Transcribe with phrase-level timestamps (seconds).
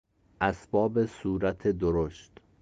[0.41, 2.31] اسباب صورت درشت